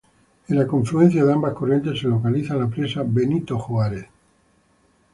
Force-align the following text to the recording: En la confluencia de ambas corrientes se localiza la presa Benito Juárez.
En 0.49 0.57
la 0.57 0.65
confluencia 0.65 1.23
de 1.23 1.31
ambas 1.31 1.53
corrientes 1.53 1.99
se 1.99 2.07
localiza 2.07 2.55
la 2.55 2.67
presa 2.67 3.03
Benito 3.05 3.59
Juárez. 3.59 4.07